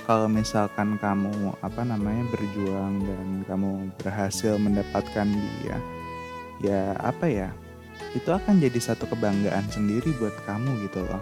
kalau 0.08 0.32
misalkan 0.32 0.96
kamu 1.04 1.52
apa 1.60 1.84
namanya 1.84 2.24
berjuang 2.32 3.04
dan 3.04 3.28
kamu 3.44 3.92
berhasil 4.00 4.56
mendapatkan 4.56 5.28
dia 5.28 5.78
ya 6.64 6.96
apa 7.04 7.28
ya 7.28 7.50
itu 8.16 8.32
akan 8.32 8.64
jadi 8.64 8.80
satu 8.80 9.04
kebanggaan 9.12 9.68
sendiri 9.68 10.16
buat 10.16 10.32
kamu 10.48 10.88
gitu 10.88 11.04
loh. 11.04 11.20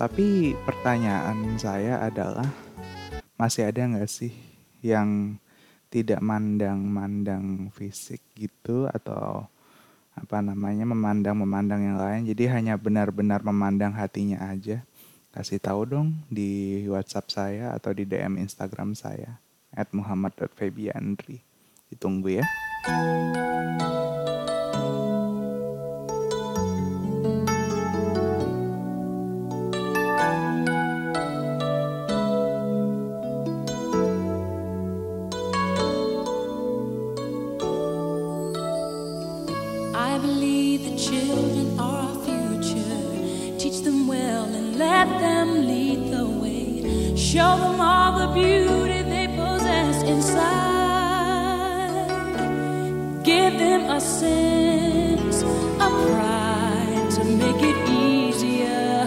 Tapi 0.00 0.56
pertanyaan 0.64 1.60
saya 1.60 2.02
adalah 2.02 2.48
masih 3.36 3.68
ada 3.68 3.84
nggak 3.84 4.08
sih 4.10 4.32
yang 4.82 5.36
tidak 5.92 6.18
mandang-mandang 6.24 7.70
fisik 7.70 8.24
gitu 8.34 8.90
atau 8.90 9.46
apa 10.16 10.38
namanya 10.42 10.88
memandang-memandang 10.88 11.80
yang 11.84 11.98
lain? 12.00 12.22
Jadi 12.26 12.48
hanya 12.50 12.74
benar-benar 12.74 13.44
memandang 13.46 13.94
hatinya 13.94 14.42
aja 14.50 14.82
kasih 15.34 15.58
tahu 15.58 15.82
dong 15.82 16.14
di 16.30 16.86
WhatsApp 16.86 17.26
saya 17.26 17.74
atau 17.74 17.90
di 17.90 18.06
DM 18.06 18.38
Instagram 18.38 18.94
saya 18.94 19.42
muhammad.febiandri 19.90 21.42
ditunggu 21.90 22.38
ya 22.38 22.46
Show 47.34 47.56
them 47.58 47.80
all 47.80 48.12
the 48.20 48.28
beauty 48.32 49.02
they 49.02 49.26
possess 49.26 50.04
inside. 50.04 50.46
Give 53.24 53.58
them 53.58 53.90
a 53.90 54.00
sense 54.00 55.42
of 55.42 55.90
pride 56.06 57.10
to 57.16 57.24
make 57.24 57.60
it 57.60 57.76
easier. 57.90 59.04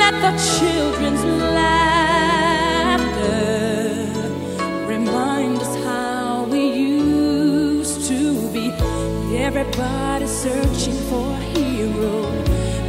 Let 0.00 0.14
the 0.24 0.32
children's 0.58 1.24
laughter 1.54 2.34
remind 4.88 5.58
us 5.58 5.76
how 5.84 6.48
we 6.50 6.72
used 6.72 8.08
to 8.08 8.34
be. 8.52 8.72
Everybody 9.38 10.26
searching 10.26 10.98
for 11.08 11.30
a 11.30 11.40
hero. 11.54 12.26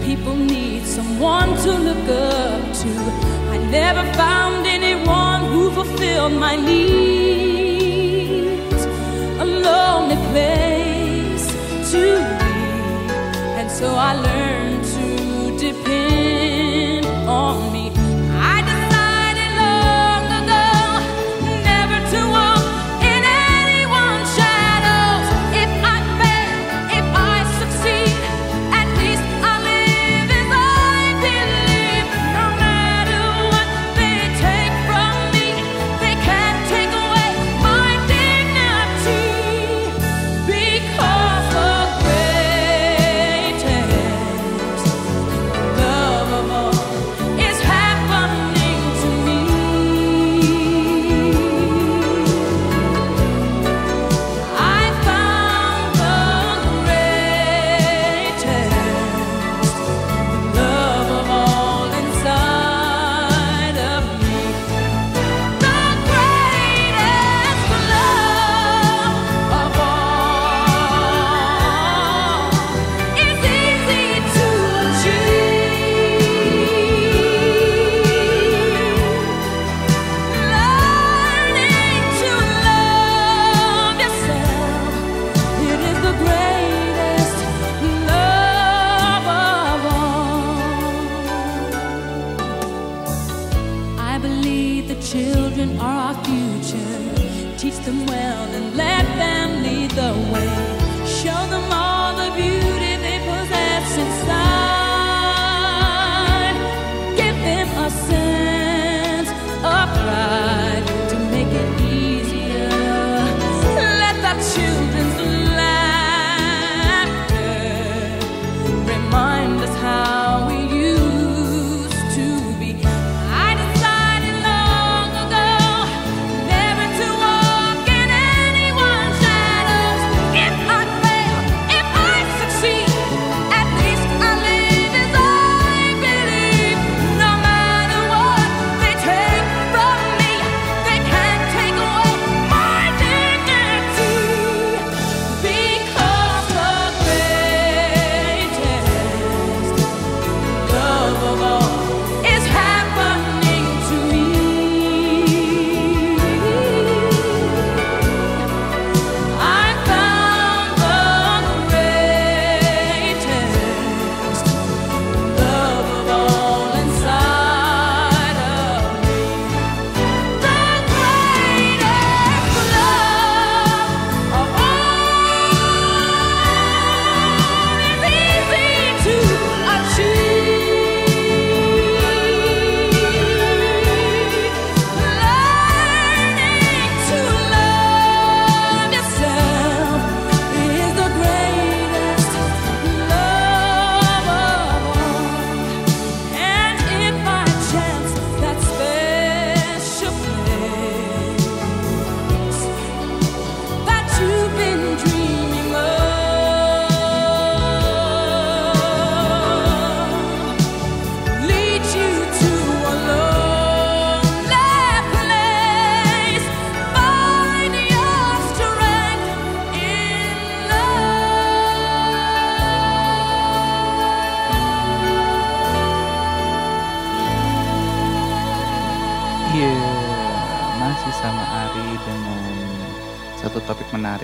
People 0.04 0.36
need 0.36 0.88
someone 0.88 1.56
to 1.58 1.72
look 1.78 2.10
up 2.10 2.74
to. 2.82 3.33
Never 3.74 4.06
found 4.14 4.68
anyone 4.68 5.42
who 5.52 5.72
fulfilled 5.72 6.34
my 6.34 6.56
needs. 6.56 8.02
A 9.44 9.46
lonely 9.68 10.18
place 10.30 11.48
to 11.92 12.02
be. 12.40 12.54
And 13.60 13.72
so 13.72 13.88
I 13.96 14.14
learned 14.14 14.84
to 14.98 15.08
depend 15.58 17.08
on 17.28 17.73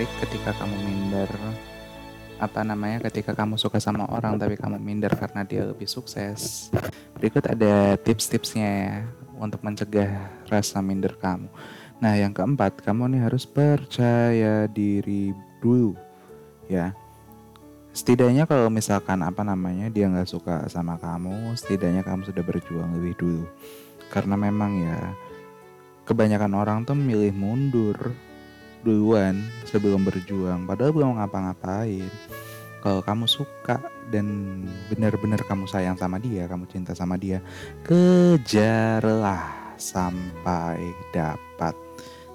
menarik 0.00 0.16
ketika 0.24 0.56
kamu 0.56 0.76
minder 0.80 1.28
apa 2.40 2.64
namanya 2.64 3.04
ketika 3.04 3.36
kamu 3.36 3.60
suka 3.60 3.76
sama 3.76 4.08
orang 4.08 4.40
tapi 4.40 4.56
kamu 4.56 4.80
minder 4.80 5.12
karena 5.12 5.44
dia 5.44 5.68
lebih 5.68 5.84
sukses. 5.84 6.72
Berikut 7.20 7.44
ada 7.44 8.00
tips-tipsnya 8.00 8.68
ya 8.80 8.96
untuk 9.36 9.60
mencegah 9.60 10.08
rasa 10.48 10.80
minder 10.80 11.12
kamu. 11.20 11.52
Nah, 12.00 12.16
yang 12.16 12.32
keempat, 12.32 12.80
kamu 12.80 13.12
nih 13.12 13.28
harus 13.28 13.44
percaya 13.44 14.64
diri 14.72 15.36
dulu 15.60 15.92
ya. 16.64 16.96
Setidaknya 17.92 18.48
kalau 18.48 18.72
misalkan 18.72 19.20
apa 19.20 19.44
namanya 19.44 19.92
dia 19.92 20.08
nggak 20.08 20.32
suka 20.32 20.64
sama 20.72 20.96
kamu, 20.96 21.52
setidaknya 21.60 22.00
kamu 22.00 22.24
sudah 22.24 22.40
berjuang 22.40 22.96
lebih 22.96 23.20
dulu. 23.20 23.44
Karena 24.08 24.40
memang 24.40 24.80
ya 24.80 25.12
kebanyakan 26.08 26.56
orang 26.56 26.78
tuh 26.88 26.96
milih 26.96 27.36
mundur 27.36 28.29
duluan 28.82 29.40
sebelum 29.68 30.04
berjuang. 30.04 30.64
Padahal 30.64 30.92
belum 30.92 31.20
ngapa-ngapain. 31.20 32.08
Kalau 32.80 33.04
kamu 33.04 33.28
suka 33.28 33.76
dan 34.08 34.26
benar-benar 34.88 35.44
kamu 35.44 35.68
sayang 35.68 36.00
sama 36.00 36.16
dia 36.16 36.48
kamu 36.48 36.64
cinta 36.66 36.96
sama 36.96 37.20
dia 37.20 37.44
kejarlah 37.84 39.76
sampai 39.76 40.80
dapat. 41.12 41.76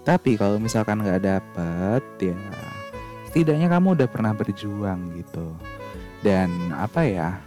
Tapi 0.05 0.37
kalau 0.37 0.61
misalkan 0.61 1.01
nggak 1.01 1.25
dapet 1.25 2.03
ya 2.21 2.37
setidaknya 3.25 3.67
kamu 3.67 3.97
udah 3.97 4.07
pernah 4.07 4.37
berjuang 4.37 5.17
gitu. 5.17 5.49
Dan 6.21 6.71
apa 6.77 7.01
ya 7.09 7.41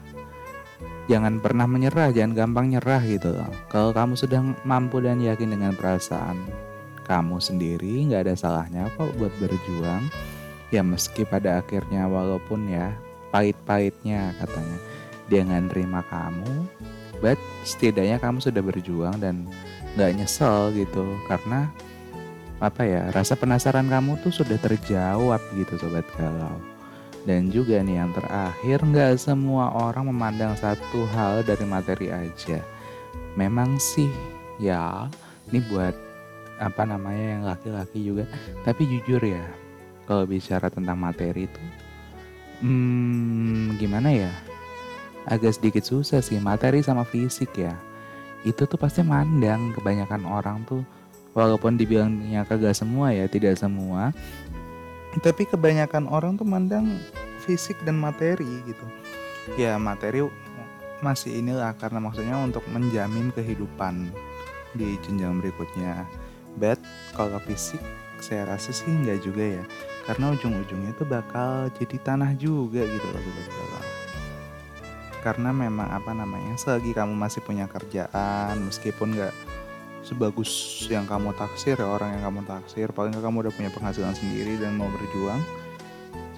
jangan 1.06 1.38
pernah 1.38 1.70
menyerah 1.70 2.10
jangan 2.10 2.34
gampang 2.34 2.74
nyerah 2.74 3.02
gitu 3.06 3.30
loh. 3.30 3.50
Kalau 3.70 3.94
kamu 3.94 4.18
sudah 4.18 4.42
mampu 4.66 4.98
dan 4.98 5.22
yakin 5.22 5.54
dengan 5.54 5.70
perasaan 5.78 6.67
kamu 7.08 7.40
sendiri 7.40 8.06
nggak 8.06 8.28
ada 8.28 8.34
salahnya 8.36 8.92
kok 8.94 9.10
buat 9.16 9.32
berjuang. 9.40 10.06
Ya 10.68 10.84
meski 10.84 11.24
pada 11.24 11.64
akhirnya 11.64 12.04
walaupun 12.04 12.68
ya 12.68 12.92
pahit-pahitnya 13.32 14.36
katanya 14.36 14.78
dia 15.32 15.40
nggak 15.44 15.64
nerima 15.72 16.04
kamu 16.08 16.68
but 17.24 17.40
setidaknya 17.64 18.20
kamu 18.20 18.38
sudah 18.38 18.62
berjuang 18.62 19.16
dan 19.18 19.48
nggak 19.96 20.20
nyesel 20.20 20.70
gitu. 20.76 21.04
Karena 21.26 21.72
apa 22.58 22.82
ya 22.82 23.08
rasa 23.14 23.38
penasaran 23.38 23.88
kamu 23.88 24.18
tuh 24.22 24.34
sudah 24.34 24.60
terjawab 24.60 25.40
gitu 25.56 25.74
sobat 25.80 26.04
galau. 26.20 26.60
Dan 27.26 27.52
juga 27.52 27.82
nih 27.82 28.00
yang 28.00 28.12
terakhir 28.16 28.78
nggak 28.84 29.20
semua 29.20 29.72
orang 29.74 30.08
memandang 30.08 30.56
satu 30.56 31.04
hal 31.12 31.44
dari 31.44 31.64
materi 31.66 32.08
aja. 32.08 32.62
Memang 33.36 33.76
sih 33.76 34.08
ya 34.58 35.06
ini 35.50 35.60
buat 35.68 36.07
apa 36.58 36.82
namanya 36.84 37.24
yang 37.38 37.42
laki-laki 37.46 37.98
juga. 38.02 38.24
Tapi 38.66 38.86
jujur 38.86 39.22
ya 39.22 39.42
kalau 40.04 40.26
bicara 40.26 40.68
tentang 40.70 40.98
materi 40.98 41.46
itu 41.46 41.62
hmm, 42.64 43.76
gimana 43.78 44.08
ya 44.10 44.32
agak 45.26 45.56
sedikit 45.56 45.86
susah 45.86 46.20
sih. 46.20 46.38
Materi 46.42 46.82
sama 46.82 47.06
fisik 47.06 47.54
ya 47.56 47.74
itu 48.46 48.66
tuh 48.70 48.78
pasti 48.78 49.02
mandang 49.02 49.74
kebanyakan 49.74 50.22
orang 50.26 50.62
tuh. 50.66 50.82
Walaupun 51.36 51.78
dibilangnya 51.78 52.42
kagak 52.42 52.74
semua 52.74 53.14
ya 53.14 53.30
tidak 53.30 53.54
semua 53.54 54.10
tapi 55.18 55.48
kebanyakan 55.48 56.06
orang 56.06 56.38
tuh 56.38 56.46
mandang 56.46 57.00
fisik 57.42 57.74
dan 57.82 57.98
materi 57.98 58.46
gitu. 58.68 58.86
Ya 59.56 59.80
materi 59.80 60.22
masih 61.00 61.40
inilah 61.40 61.72
karena 61.78 62.02
maksudnya 62.02 62.36
untuk 62.38 62.66
menjamin 62.68 63.30
kehidupan 63.32 64.10
di 64.76 64.98
jenjang 65.06 65.40
berikutnya 65.40 66.04
but 66.58 66.78
kalau 67.14 67.38
fisik 67.46 67.80
saya 68.18 68.50
rasa 68.50 68.74
sih 68.74 68.90
nggak 68.90 69.22
juga 69.22 69.62
ya. 69.62 69.64
Karena 70.10 70.34
ujung-ujungnya 70.34 70.92
tuh 70.98 71.06
bakal 71.06 71.70
jadi 71.78 71.96
tanah 72.02 72.34
juga 72.34 72.82
gitu 72.82 73.06
loh 73.08 73.22
galau 73.22 73.78
karena 75.18 75.50
memang 75.50 75.90
apa 75.90 76.14
namanya 76.14 76.54
selagi 76.54 76.94
kamu 76.94 77.12
masih 77.12 77.42
punya 77.42 77.66
kerjaan 77.66 78.54
meskipun 78.64 79.18
nggak 79.18 79.34
sebagus 80.06 80.48
yang 80.86 81.04
kamu 81.04 81.34
taksir 81.34 81.76
ya 81.76 81.84
orang 81.84 82.16
yang 82.16 82.32
kamu 82.32 82.40
taksir 82.46 82.88
paling 82.94 83.12
kamu 83.12 83.44
udah 83.44 83.52
punya 83.52 83.70
penghasilan 83.74 84.14
sendiri 84.14 84.56
dan 84.56 84.78
mau 84.78 84.88
berjuang 84.88 85.42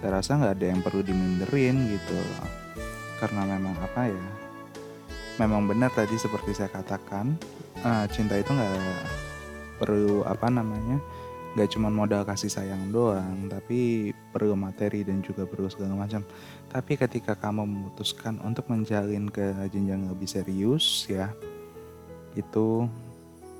saya 0.01 0.17
rasa 0.17 0.41
nggak 0.41 0.55
ada 0.57 0.67
yang 0.73 0.81
perlu 0.81 1.05
diminderin 1.05 1.77
gitu 1.93 2.17
loh. 2.17 2.49
Karena 3.21 3.45
memang 3.45 3.77
apa 3.85 4.09
ya 4.09 4.27
memang 5.37 5.69
benar 5.69 5.93
tadi 5.93 6.17
seperti 6.17 6.57
saya 6.57 6.73
katakan 6.73 7.37
eh, 7.85 8.07
cinta 8.09 8.41
itu 8.41 8.49
nggak 8.49 8.73
perlu 9.81 10.21
apa 10.29 10.53
namanya 10.53 11.01
nggak 11.57 11.71
cuma 11.75 11.91
modal 11.91 12.23
kasih 12.23 12.53
sayang 12.53 12.95
doang 12.95 13.51
tapi 13.51 14.13
perlu 14.31 14.55
materi 14.55 15.03
dan 15.03 15.19
juga 15.19 15.43
perlu 15.49 15.67
segala 15.67 15.99
macam. 15.99 16.23
Tapi 16.71 16.95
ketika 16.95 17.35
kamu 17.35 17.67
memutuskan 17.67 18.39
untuk 18.47 18.71
menjalin 18.71 19.27
ke 19.27 19.51
jenjang 19.75 20.07
lebih 20.07 20.31
serius 20.31 21.11
ya 21.11 21.35
itu 22.39 22.87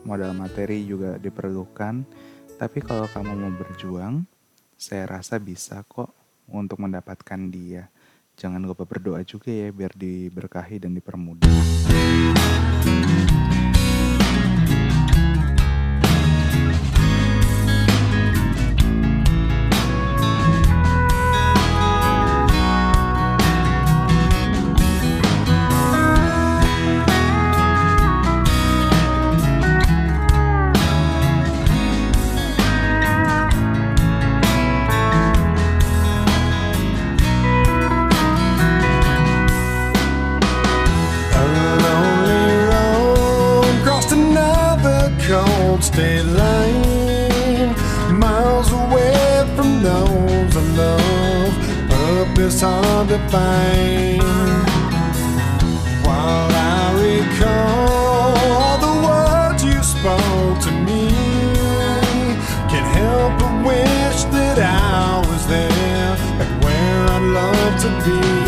modal 0.07 0.31
materi 0.39 0.87
juga 0.87 1.19
diperlukan. 1.19 2.07
Tapi 2.55 2.79
kalau 2.85 3.09
kamu 3.11 3.33
mau 3.35 3.53
berjuang 3.59 4.23
saya 4.79 5.19
rasa 5.19 5.43
bisa 5.43 5.83
kok 5.91 6.15
untuk 6.47 6.79
mendapatkan 6.79 7.41
dia. 7.51 7.91
Jangan 8.39 8.63
lupa 8.63 8.87
berdoa 8.89 9.21
juga 9.27 9.53
ya 9.53 9.69
biar 9.69 9.93
diberkahi 9.93 10.81
dan 10.81 10.97
dipermudah 10.97 11.53
purpose 53.11 54.21
hard. 54.23 54.69
While 56.07 56.51
I 56.53 56.93
recall 57.09 58.37
all 58.63 58.79
the 58.87 58.95
words 59.09 59.65
you 59.65 59.83
spoke 59.83 60.59
to 60.67 60.71
me, 60.87 61.11
can't 62.71 62.87
help 62.99 63.33
but 63.41 63.67
wish 63.67 64.23
that 64.35 64.59
I 64.59 65.27
was 65.29 65.47
there, 65.49 66.17
like 66.39 66.63
where 66.63 67.07
I'd 67.09 67.23
love 67.35 67.81
to 67.83 67.91
be. 68.05 68.40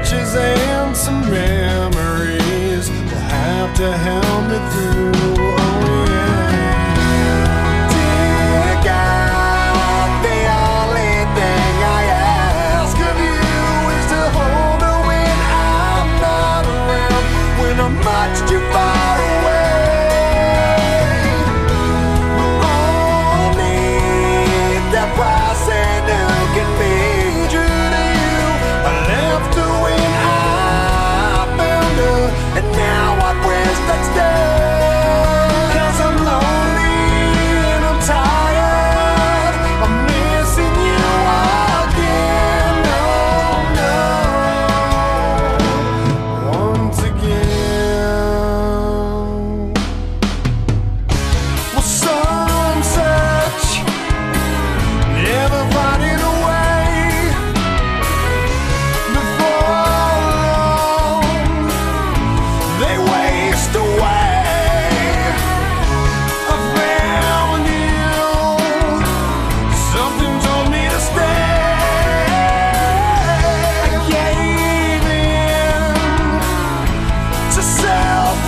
Pictures 0.00 0.34
and 0.34 0.96
some 0.96 1.20
memories 1.30 2.88
will 2.88 3.18
have 3.18 3.76
to 3.76 3.92
help 3.92 4.48
me 4.48 4.58
through. 4.72 5.69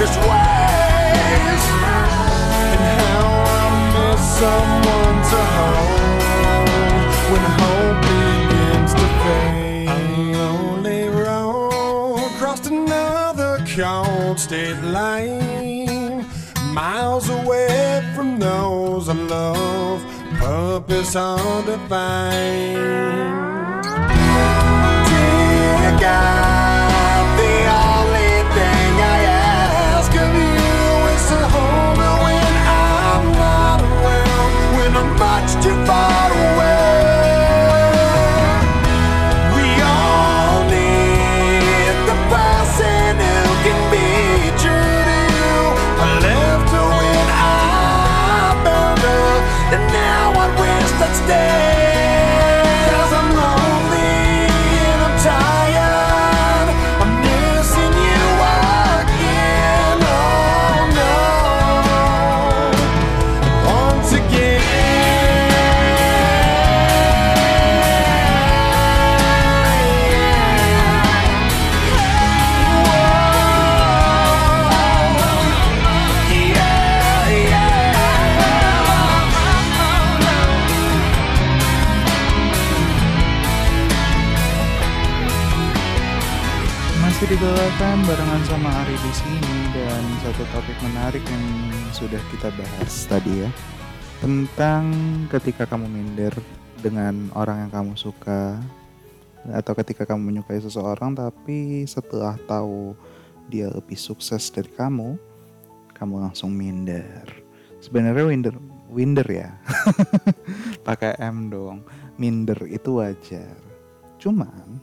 Selfish 0.07 0.17
ways 0.29 1.65
and 2.73 2.83
how 2.99 3.23
I 3.49 3.71
miss 3.95 4.23
someone 4.41 5.19
to 5.31 5.41
hold 5.55 7.11
when 7.31 7.45
hope 7.61 7.99
begins 8.11 8.93
to 8.95 9.07
fade. 9.23 9.88
I 9.88 10.41
only 10.51 11.03
rode 11.09 12.31
crossed 12.38 12.67
another 12.67 13.65
cold 13.75 14.38
state 14.41 14.81
line, 14.83 16.27
miles 16.73 17.29
away 17.29 18.03
from 18.15 18.38
those 18.38 19.09
I 19.09 19.15
love. 19.15 20.03
Purpose 20.38 21.15
find. 21.88 22.77
Dear 25.09 26.01
God, 26.01 26.51
day. 51.33 51.62
Digelakan 87.33 88.05
barengan 88.05 88.43
sama 88.45 88.68
Ari 88.85 88.93
di 88.93 89.12
sini 89.16 89.57
dan 89.72 90.05
satu 90.20 90.45
topik 90.53 90.76
menarik 90.85 91.24
yang 91.24 91.45
sudah 91.97 92.20
kita 92.28 92.53
bahas 92.53 93.09
tadi 93.09 93.49
ya 93.49 93.49
tentang 94.20 94.93
ketika 95.33 95.64
kamu 95.64 95.89
minder 95.89 96.28
dengan 96.85 97.33
orang 97.33 97.64
yang 97.64 97.72
kamu 97.72 97.97
suka 97.97 98.61
atau 99.49 99.72
ketika 99.80 100.05
kamu 100.05 100.28
menyukai 100.28 100.61
seseorang 100.61 101.16
tapi 101.16 101.89
setelah 101.89 102.37
tahu 102.45 102.93
dia 103.49 103.72
lebih 103.72 103.97
sukses 103.97 104.53
dari 104.53 104.68
kamu, 104.68 105.16
kamu 105.97 106.28
langsung 106.28 106.53
minder. 106.53 107.24
Sebenarnya 107.80 108.28
minder, 108.28 108.55
minder 108.93 109.24
ya, 109.33 109.57
pakai 110.87 111.16
M 111.16 111.49
dong. 111.49 111.80
Minder 112.20 112.61
itu 112.68 113.01
wajar. 113.01 113.57
Cuman 114.20 114.82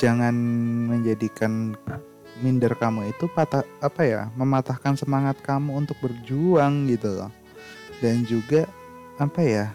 jangan 0.00 0.32
menjadikan 0.88 1.76
minder 2.40 2.72
kamu 2.72 3.12
itu 3.12 3.28
patah 3.28 3.60
apa 3.84 4.00
ya 4.00 4.20
mematahkan 4.32 4.96
semangat 4.96 5.36
kamu 5.44 5.76
untuk 5.84 6.00
berjuang 6.00 6.88
gitu 6.88 7.20
loh. 7.20 7.32
Dan 8.00 8.24
juga 8.24 8.64
apa 9.20 9.44
ya 9.44 9.66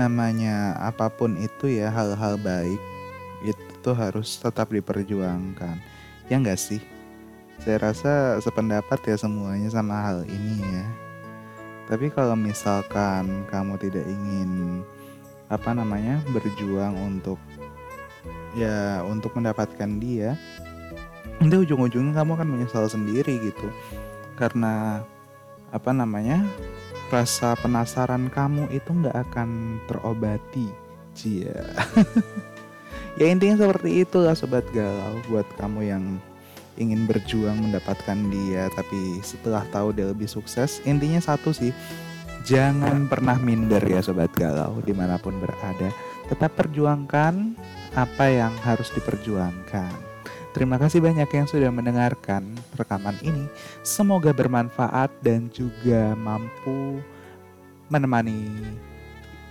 namanya 0.00 0.72
apa 0.80 1.12
pun 1.12 1.36
itu 1.36 1.68
ya 1.68 1.92
hal-hal 1.92 2.40
baik 2.40 2.80
itu 3.44 3.90
harus 3.92 4.40
tetap 4.40 4.72
diperjuangkan. 4.72 5.76
Ya 6.32 6.40
enggak 6.40 6.56
sih? 6.56 6.80
Saya 7.60 7.92
rasa 7.92 8.40
sependapat 8.40 9.04
ya 9.04 9.20
semuanya 9.20 9.68
sama 9.68 10.00
hal 10.00 10.24
ini 10.24 10.64
ya. 10.64 10.86
Tapi 11.92 12.08
kalau 12.08 12.34
misalkan 12.34 13.44
kamu 13.52 13.76
tidak 13.78 14.08
ingin 14.08 14.80
apa 15.46 15.70
namanya 15.76 16.18
berjuang 16.34 16.96
untuk 16.98 17.38
ya 18.56 19.04
untuk 19.04 19.36
mendapatkan 19.36 20.00
dia 20.00 20.34
nanti 21.36 21.56
ujung-ujungnya 21.60 22.16
kamu 22.16 22.40
akan 22.40 22.48
menyesal 22.48 22.88
sendiri 22.88 23.36
gitu. 23.44 23.68
Karena 24.40 25.04
apa 25.70 25.90
namanya 25.92 26.40
rasa 27.12 27.54
penasaran 27.60 28.32
kamu 28.32 28.72
itu 28.72 28.90
nggak 28.90 29.16
akan 29.30 29.78
terobati 29.86 30.66
cia. 31.12 31.62
Ya 33.16 33.32
intinya 33.32 33.56
seperti 33.56 34.04
itulah 34.04 34.36
sobat 34.36 34.68
galau 34.76 35.16
buat 35.32 35.48
kamu 35.56 35.88
yang 35.88 36.04
ingin 36.76 37.08
berjuang 37.08 37.56
mendapatkan 37.64 38.18
dia 38.28 38.68
tapi 38.76 39.24
setelah 39.24 39.64
tahu 39.72 39.96
dia 39.96 40.12
lebih 40.12 40.28
sukses 40.28 40.84
intinya 40.84 41.16
satu 41.16 41.48
sih 41.48 41.72
jangan 42.44 43.08
pernah 43.08 43.40
minder 43.40 43.80
ya 43.80 44.04
sobat 44.04 44.28
galau 44.36 44.84
di 44.84 44.92
mana 44.92 45.16
pun 45.16 45.32
berada 45.40 45.88
tetap 46.26 46.54
perjuangkan 46.58 47.54
apa 47.94 48.24
yang 48.28 48.52
harus 48.62 48.90
diperjuangkan. 48.92 50.06
Terima 50.56 50.80
kasih 50.80 51.04
banyak 51.04 51.28
yang 51.28 51.44
sudah 51.44 51.68
mendengarkan 51.68 52.56
rekaman 52.80 53.16
ini. 53.20 53.44
Semoga 53.84 54.32
bermanfaat 54.32 55.12
dan 55.20 55.52
juga 55.52 56.16
mampu 56.16 57.04
menemani 57.92 58.48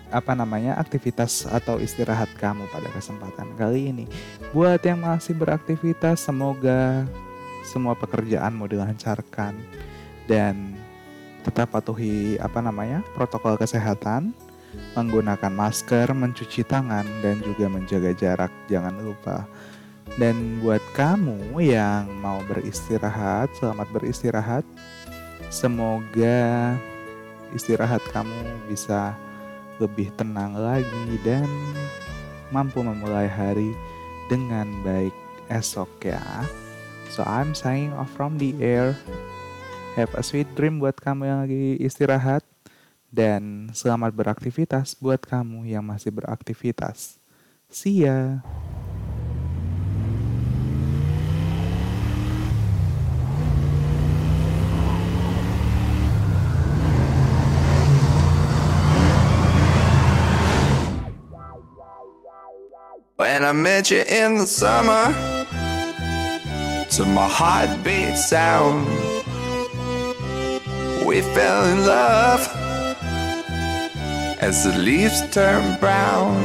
apa 0.10 0.34
namanya 0.34 0.78
aktivitas 0.82 1.46
atau 1.46 1.78
istirahat 1.78 2.30
kamu 2.42 2.66
pada 2.74 2.90
kesempatan 2.90 3.54
kali 3.54 3.94
ini. 3.94 4.06
Buat 4.50 4.82
yang 4.82 5.02
masih 5.06 5.38
beraktivitas, 5.38 6.26
semoga 6.26 7.06
semua 7.66 7.98
pekerjaanmu 7.98 8.66
dilancarkan 8.70 9.58
dan 10.30 10.74
tetap 11.46 11.70
patuhi 11.70 12.42
apa 12.42 12.62
namanya 12.62 13.06
protokol 13.14 13.58
kesehatan 13.58 14.34
menggunakan 14.96 15.52
masker, 15.52 16.12
mencuci 16.16 16.64
tangan, 16.64 17.06
dan 17.20 17.40
juga 17.44 17.68
menjaga 17.68 18.12
jarak. 18.16 18.52
Jangan 18.72 18.96
lupa. 19.04 19.44
Dan 20.16 20.62
buat 20.64 20.80
kamu 20.96 21.60
yang 21.60 22.08
mau 22.22 22.40
beristirahat, 22.48 23.52
selamat 23.60 23.88
beristirahat. 23.92 24.64
Semoga 25.52 26.74
istirahat 27.52 28.02
kamu 28.16 28.70
bisa 28.72 29.12
lebih 29.82 30.08
tenang 30.16 30.56
lagi 30.56 31.20
dan 31.28 31.48
mampu 32.54 32.80
memulai 32.80 33.28
hari 33.28 33.76
dengan 34.32 34.70
baik 34.88 35.12
esok 35.52 35.90
ya. 36.06 36.24
So 37.12 37.22
I'm 37.28 37.52
signing 37.52 37.92
off 37.94 38.10
from 38.16 38.40
the 38.40 38.56
air. 38.64 38.96
Have 40.00 40.16
a 40.16 40.24
sweet 40.24 40.48
dream 40.56 40.80
buat 40.80 41.00
kamu 41.00 41.22
yang 41.28 41.40
lagi 41.48 41.80
istirahat 41.80 42.44
dan 43.14 43.72
selamat 43.72 44.12
beraktivitas 44.12 44.98
buat 45.00 45.22
kamu 45.24 45.68
yang 45.70 45.84
masih 45.86 46.12
beraktivitas. 46.12 47.18
See 47.70 48.06
ya. 48.06 48.42
When 63.18 63.46
I 63.46 63.54
met 63.54 63.92
you 63.92 64.04
in 64.04 64.38
the 64.38 64.46
summer, 64.46 65.08
to 66.92 67.06
my 67.06 67.28
heartbeat 67.28 68.18
sound, 68.18 68.88
we 71.08 71.22
fell 71.22 71.64
in 71.72 71.86
love 71.86 72.65
as 74.40 74.64
the 74.64 74.78
leaves 74.78 75.22
turn 75.32 75.80
brown. 75.80 76.36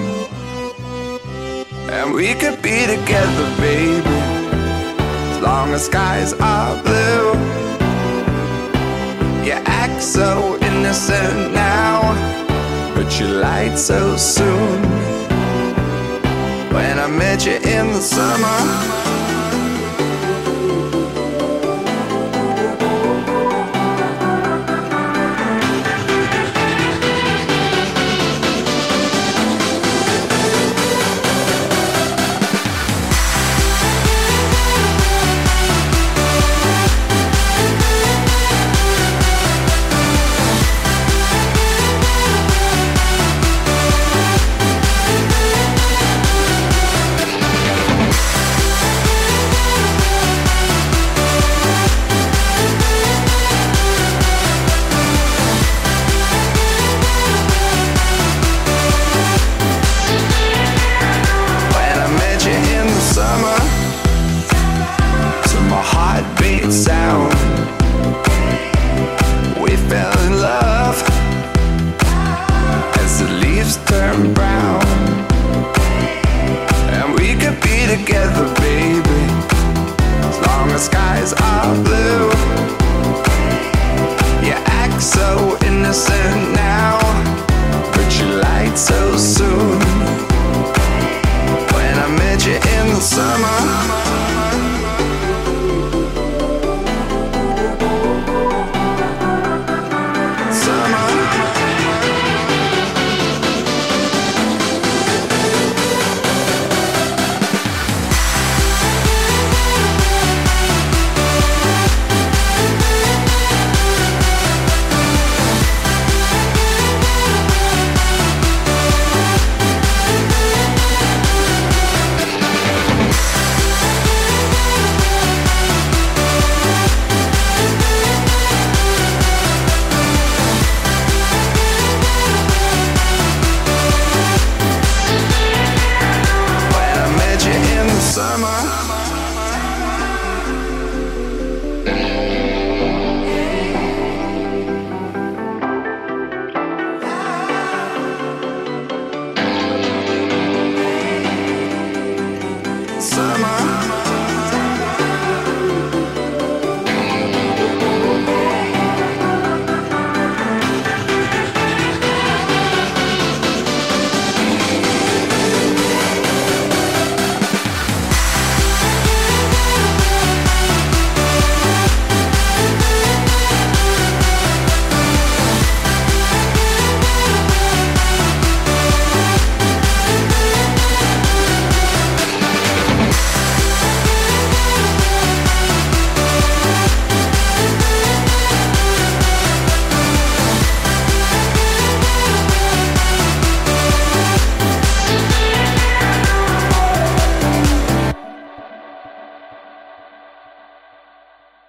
And 1.91 2.15
we 2.15 2.35
could 2.35 2.63
be 2.63 2.87
together, 2.87 3.57
baby, 3.59 4.19
as 5.33 5.41
long 5.41 5.73
as 5.73 5.87
skies 5.87 6.33
are 6.35 6.83
blue. 6.83 7.33
You 9.45 9.57
act 9.67 10.03
so 10.03 10.57
innocent 10.63 11.53
now, 11.53 12.01
but 12.95 13.19
you 13.19 13.27
lied 13.27 13.79
so 13.79 14.17
soon. 14.17 14.83
When 16.73 16.99
I 16.99 17.07
met 17.09 17.45
you 17.47 17.55
in 17.55 17.89
the 17.89 18.01
summer 18.01 19.20